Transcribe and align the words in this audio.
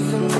even 0.00 0.39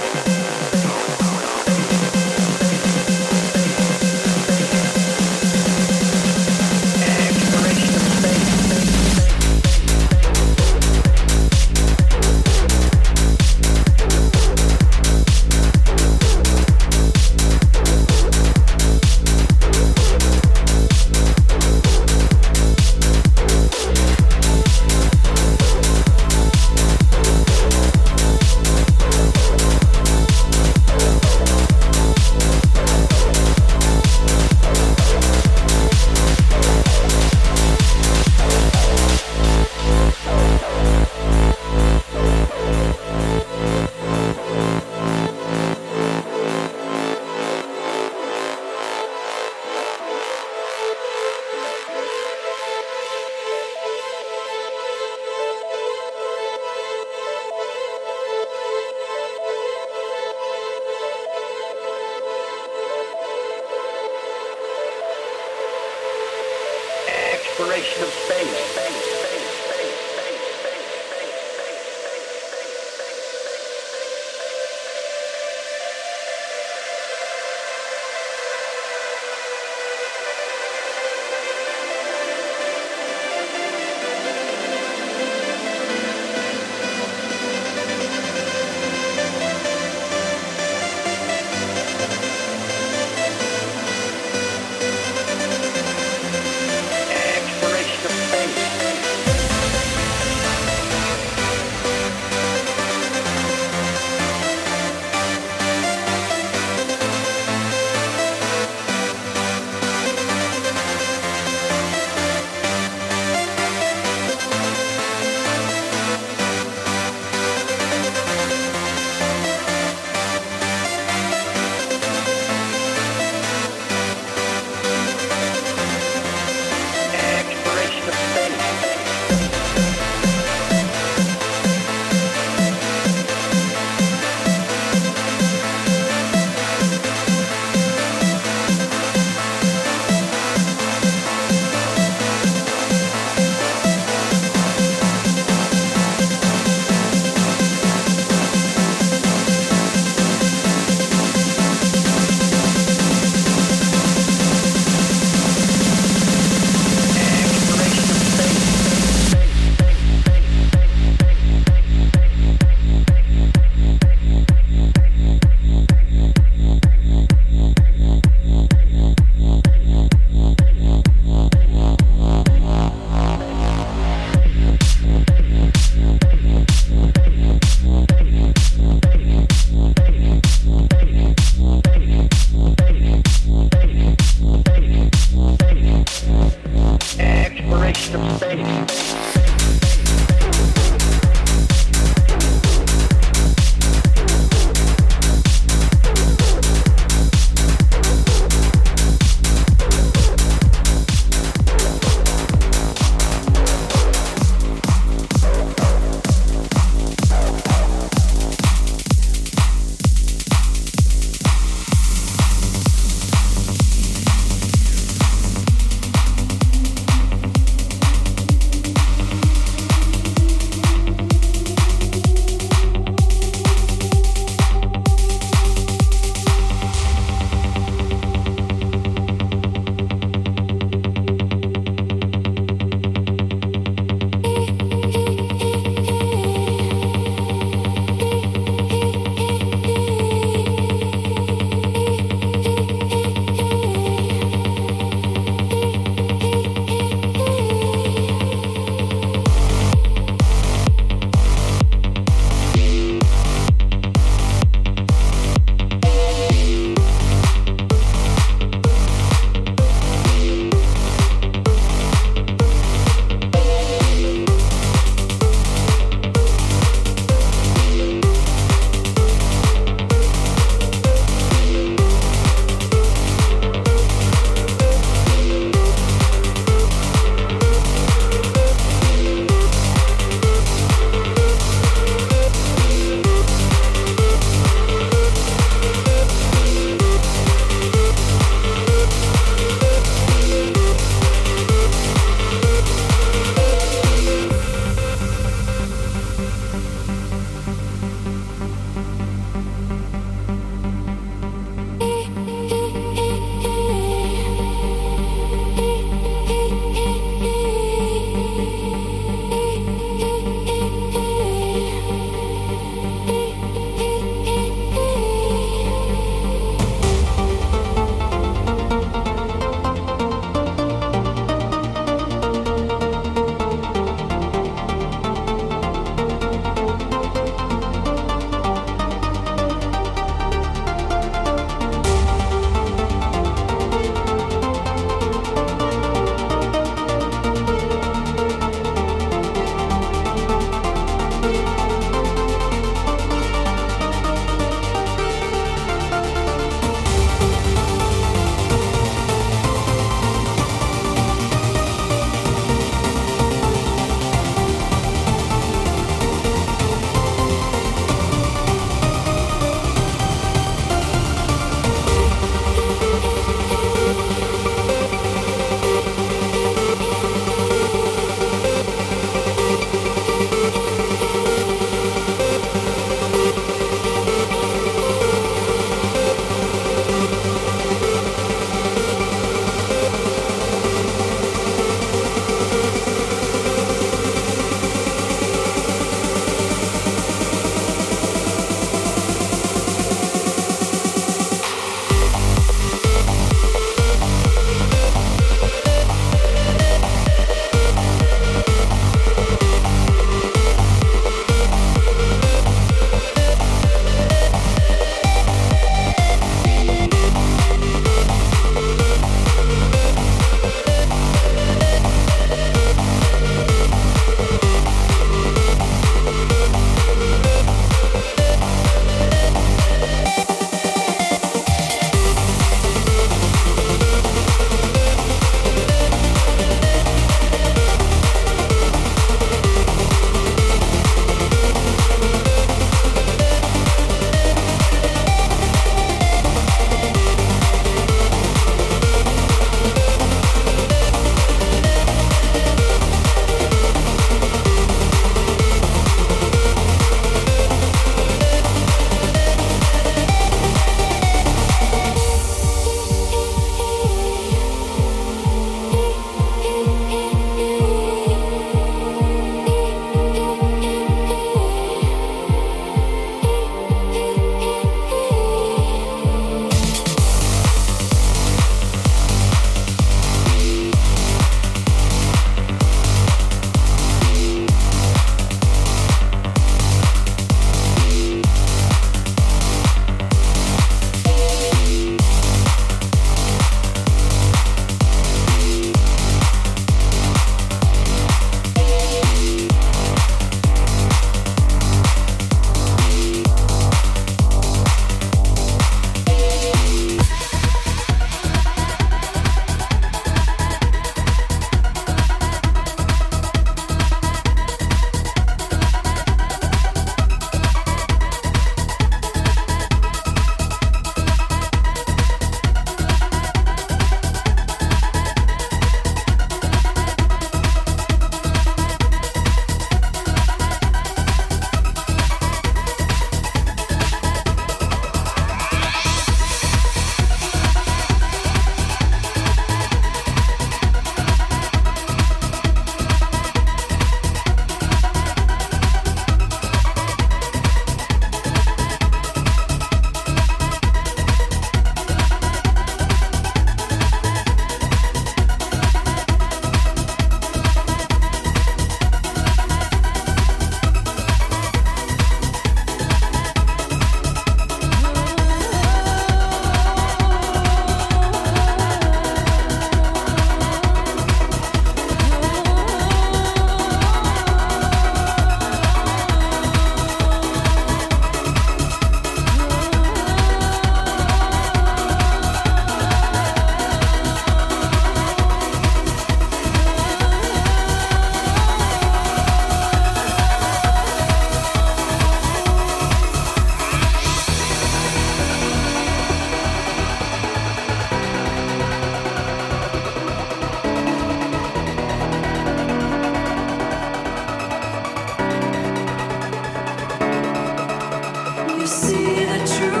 see 598.91 599.45
the 599.45 599.57
truth. 599.65 600.00